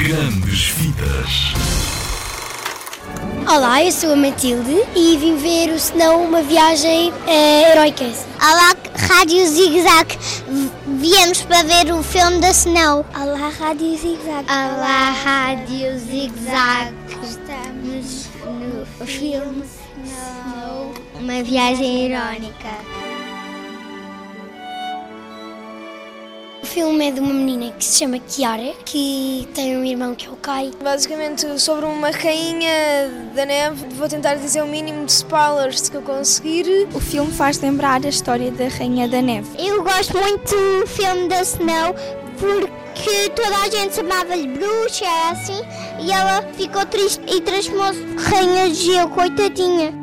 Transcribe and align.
Grandes 0.00 0.68
Vidas. 0.68 1.52
Olá, 3.46 3.84
eu 3.84 3.92
sou 3.92 4.14
a 4.14 4.16
Matilde 4.16 4.82
e 4.96 5.14
vim 5.18 5.36
ver 5.36 5.74
o 5.74 5.78
Senão 5.78 6.24
uma 6.24 6.40
viagem 6.42 7.10
uh, 7.10 7.70
heroica. 7.70 8.06
Olá, 8.40 8.74
Rádio 8.96 9.46
Zig 9.46 9.82
Zag. 9.82 10.18
Viemos 10.86 11.42
para 11.42 11.64
ver 11.64 11.92
o 11.92 12.02
filme 12.02 12.40
da 12.40 12.48
Snow. 12.50 13.04
Olá, 13.14 13.50
Rádio 13.50 13.94
Zig 13.98 14.18
Zag. 14.24 14.46
Olá, 14.48 15.10
Rádio 15.22 15.98
Zig 15.98 16.32
Zag. 16.46 16.94
Estamos 17.22 18.26
no 18.42 19.06
filme 19.06 19.64
Snow, 20.02 20.94
uma 21.20 21.42
viagem 21.42 22.06
irónica. 22.06 23.09
Filme 26.70 27.08
é 27.08 27.10
de 27.10 27.18
uma 27.18 27.34
menina 27.34 27.72
que 27.72 27.84
se 27.84 27.98
chama 27.98 28.20
Kiara, 28.20 28.72
que 28.84 29.48
tem 29.52 29.76
um 29.76 29.84
irmão 29.84 30.14
que 30.14 30.28
é 30.28 30.30
o 30.30 30.36
Kai. 30.36 30.70
Basicamente 30.80 31.58
sobre 31.58 31.84
uma 31.84 32.10
rainha 32.10 33.10
da 33.34 33.44
neve. 33.44 33.86
Vou 33.96 34.08
tentar 34.08 34.36
dizer 34.36 34.62
o 34.62 34.68
mínimo 34.68 35.04
de 35.04 35.10
spoilers 35.10 35.88
que 35.88 35.96
eu 35.96 36.02
conseguir. 36.02 36.86
O 36.94 37.00
filme 37.00 37.32
faz 37.32 37.60
lembrar 37.60 38.04
a 38.04 38.08
história 38.08 38.52
da 38.52 38.68
Rainha 38.68 39.08
da 39.08 39.20
Neve. 39.20 39.48
Eu 39.58 39.82
gosto 39.82 40.16
muito 40.16 40.54
do 40.54 40.86
filme 40.86 41.28
da 41.28 41.42
Snow 41.42 41.92
porque 42.38 43.30
toda 43.30 43.56
a 43.56 43.68
gente 43.68 43.96
chamava-lhe 43.96 44.46
bruxa, 44.46 45.04
assim, 45.30 45.60
e 45.98 46.12
ela 46.12 46.42
ficou 46.52 46.86
triste 46.86 47.20
e 47.26 47.40
transformou-se 47.40 48.00
rainha 48.16 48.68
de 48.68 48.74
gelo, 48.74 49.10
coitadinha. 49.10 49.99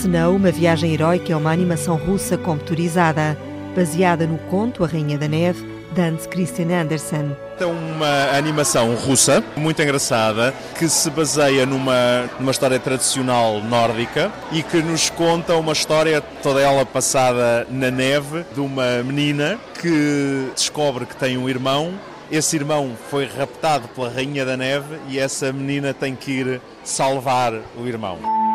Snow, 0.00 0.34
uma 0.34 0.50
viagem 0.50 0.94
heroica, 0.94 1.30
é 1.30 1.36
uma 1.36 1.52
animação 1.52 1.94
russa 1.94 2.38
computarizada, 2.38 3.36
baseada 3.76 4.26
no 4.26 4.38
conto 4.38 4.82
A 4.82 4.86
Rainha 4.86 5.18
da 5.18 5.28
Neve, 5.28 5.62
de 5.92 6.00
Hans 6.00 6.26
Christian 6.26 6.68
Andersen. 6.70 7.36
É 7.58 7.66
uma 7.66 8.34
animação 8.34 8.94
russa, 8.94 9.44
muito 9.54 9.82
engraçada, 9.82 10.54
que 10.78 10.88
se 10.88 11.10
baseia 11.10 11.66
numa, 11.66 12.30
numa 12.38 12.50
história 12.50 12.78
tradicional 12.78 13.60
nórdica 13.60 14.32
e 14.50 14.62
que 14.62 14.78
nos 14.78 15.10
conta 15.10 15.54
uma 15.56 15.74
história, 15.74 16.22
toda 16.42 16.62
ela 16.62 16.86
passada 16.86 17.66
na 17.68 17.90
neve, 17.90 18.46
de 18.54 18.60
uma 18.60 19.02
menina 19.02 19.58
que 19.78 20.48
descobre 20.54 21.04
que 21.04 21.16
tem 21.16 21.36
um 21.36 21.46
irmão. 21.46 21.92
Esse 22.32 22.56
irmão 22.56 22.92
foi 23.10 23.26
raptado 23.26 23.86
pela 23.88 24.08
Rainha 24.08 24.46
da 24.46 24.56
Neve 24.56 24.96
e 25.10 25.18
essa 25.18 25.52
menina 25.52 25.92
tem 25.92 26.14
que 26.14 26.30
ir 26.30 26.60
salvar 26.82 27.52
o 27.76 27.86
irmão. 27.86 28.49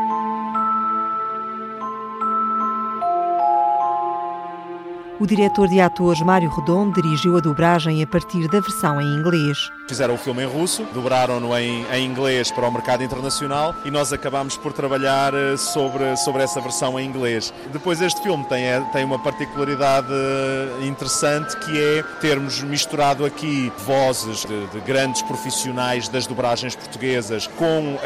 O 5.17 5.25
diretor 5.25 5.69
de 5.69 5.80
atores 5.80 6.21
Mário 6.21 6.49
Redondo 6.49 7.02
dirigiu 7.02 7.38
a 7.38 7.39
dobragem 7.39 8.03
a 8.03 8.08
partir 8.08 8.49
da 8.49 8.59
versão 8.59 8.99
em 8.99 9.16
inglês. 9.16 9.71
Fizeram 9.88 10.16
o 10.16 10.17
filme 10.17 10.44
em 10.44 10.45
russo, 10.45 10.83
dobraram-no 10.94 11.58
em, 11.58 11.85
em, 11.94 12.05
inglês 12.05 12.52
para 12.52 12.67
o 12.67 12.71
mercado 12.71 13.02
internacional 13.02 13.73
e 13.86 13.91
nós 13.91 14.11
acabámos 14.11 14.58
por 14.58 14.73
trabalhar 14.73 15.33
eh, 15.33 15.55
sobre, 15.55 16.17
sobre 16.17 16.43
essa 16.43 16.59
versão 16.59 16.99
em 16.99 17.08
inglês. 17.08 17.53
Depois 17.71 18.02
este 18.02 18.21
filme 18.21 18.43
tem, 18.45 18.66
é, 18.66 18.81
tem 18.91 19.05
uma 19.05 19.17
particularidade 19.17 20.08
eh, 20.11 20.86
interessante 20.86 21.55
que 21.59 21.80
é 21.80 22.03
termos 22.19 22.61
misturado 22.61 23.23
aqui 23.23 23.71
vozes 23.86 24.43
de, 24.43 24.67
de 24.67 24.80
grandes 24.81 25.21
profissionais 25.21 26.09
das 26.09 26.27
dobragens 26.27 26.75
portuguesas 26.75 27.47
com 27.47 27.93
uh, 27.93 27.99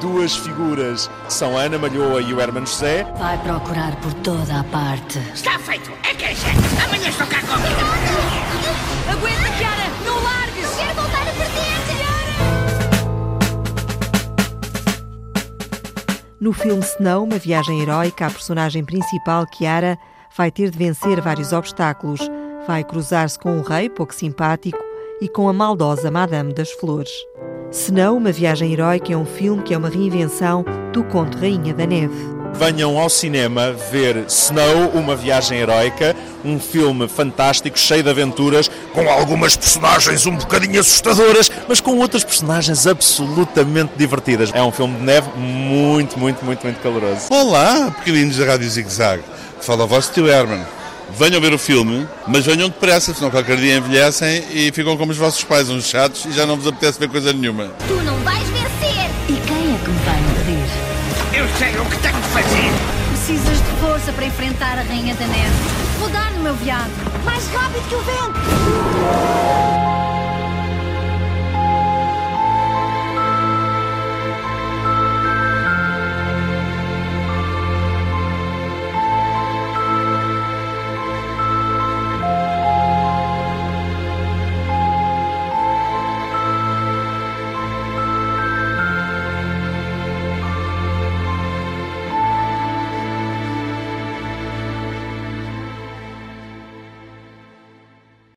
duas 0.00 0.34
figuras 0.34 1.08
que 1.26 1.32
são 1.32 1.56
a 1.56 1.62
Ana 1.62 1.78
Malhoa 1.78 2.20
e 2.20 2.34
o 2.34 2.40
Hermano 2.40 2.66
José. 2.66 3.04
Vai 3.18 3.38
procurar 3.38 3.94
por 3.96 4.12
toda 4.14 4.58
a 4.58 4.64
parte. 4.64 5.18
Está 5.34 5.58
feito! 5.58 5.92
É 6.02 6.14
que 6.14 6.31
é 6.32 6.84
Amanhã 6.84 7.08
estou 7.10 7.26
cá 7.26 7.40
comigo! 7.40 7.80
Aguenta, 9.10 9.50
Kiara! 9.58 9.90
Não 10.04 10.22
largues! 10.22 10.70
Quero 10.78 10.94
voltar 10.94 11.20
a 11.20 11.32
perder, 11.32 11.72
No 16.40 16.52
filme 16.54 16.82
Snow, 16.82 17.24
uma 17.24 17.36
viagem 17.38 17.82
heroica, 17.82 18.26
a 18.26 18.30
personagem 18.30 18.82
principal, 18.82 19.46
Kiara, 19.46 19.98
vai 20.34 20.50
ter 20.50 20.70
de 20.70 20.78
vencer 20.78 21.20
vários 21.20 21.52
obstáculos. 21.52 22.20
Vai 22.66 22.82
cruzar-se 22.82 23.38
com 23.38 23.52
um 23.58 23.60
rei 23.62 23.90
pouco 23.90 24.14
simpático 24.14 24.78
e 25.20 25.28
com 25.28 25.50
a 25.50 25.52
maldosa 25.52 26.10
Madame 26.10 26.54
das 26.54 26.72
Flores. 26.72 27.12
Snow, 27.70 28.16
uma 28.16 28.32
viagem 28.32 28.72
heroica, 28.72 29.12
é 29.12 29.16
um 29.16 29.26
filme 29.26 29.62
que 29.62 29.74
é 29.74 29.78
uma 29.78 29.90
reinvenção 29.90 30.64
do 30.92 31.04
conto 31.04 31.36
Rainha 31.36 31.74
da 31.74 31.86
Neve 31.86 32.31
venham 32.54 32.98
ao 32.98 33.08
cinema 33.08 33.72
ver 33.90 34.24
Snow, 34.28 34.90
uma 34.94 35.16
viagem 35.16 35.58
heroica, 35.58 36.14
um 36.44 36.58
filme 36.58 37.08
fantástico, 37.08 37.78
cheio 37.78 38.02
de 38.02 38.10
aventuras, 38.10 38.70
com 38.92 39.08
algumas 39.08 39.56
personagens 39.56 40.26
um 40.26 40.36
bocadinho 40.36 40.80
assustadoras, 40.80 41.50
mas 41.68 41.80
com 41.80 41.98
outras 41.98 42.24
personagens 42.24 42.86
absolutamente 42.86 43.92
divertidas. 43.96 44.50
É 44.52 44.62
um 44.62 44.72
filme 44.72 44.96
de 44.96 45.02
neve 45.02 45.28
muito, 45.36 46.18
muito, 46.18 46.44
muito, 46.44 46.62
muito 46.62 46.80
caloroso. 46.80 47.26
Olá, 47.30 47.90
pequeninos 47.98 48.36
da 48.36 48.46
Rádio 48.46 48.68
Zig 48.68 48.88
Zag. 48.88 49.22
Fala 49.60 49.84
a 49.84 49.86
voz 49.86 50.08
tio 50.08 50.28
Herman. 50.28 50.64
Venham 51.18 51.40
ver 51.40 51.52
o 51.52 51.58
filme, 51.58 52.08
mas 52.26 52.46
venham 52.46 52.68
depressa, 52.68 53.12
senão 53.12 53.30
qualquer 53.30 53.56
dia 53.56 53.76
envelhecem 53.76 54.44
e 54.50 54.72
ficam 54.72 54.96
como 54.96 55.12
os 55.12 55.18
vossos 55.18 55.44
pais, 55.44 55.68
uns 55.68 55.84
chatos, 55.84 56.24
e 56.24 56.32
já 56.32 56.46
não 56.46 56.56
vos 56.56 56.66
apetece 56.66 56.98
ver 56.98 57.08
coisa 57.08 57.32
nenhuma. 57.32 57.70
Tu 57.86 57.94
não 58.02 58.16
vais 58.20 58.48
vencer! 58.48 59.10
E 59.28 59.34
quem 59.46 59.74
é 59.74 59.78
que 59.84 59.90
me 59.90 59.98
vai 60.04 60.18
impedir? 60.20 61.01
Eu 61.34 61.48
sei 61.56 61.74
o 61.78 61.84
que 61.86 61.96
tenho 61.98 62.20
de 62.20 62.28
fazer. 62.28 62.70
Precisas 63.08 63.58
de 63.58 63.80
força 63.80 64.12
para 64.12 64.26
enfrentar 64.26 64.78
a 64.78 64.82
Rainha 64.82 65.14
da 65.14 65.26
Neve. 65.26 65.54
Vou 65.98 66.10
dar 66.10 66.30
no 66.32 66.42
meu 66.42 66.54
viado. 66.54 66.90
Mais 67.24 67.46
rápido 67.48 67.88
que 67.88 67.94
o 67.94 68.02
vento. 68.02 69.91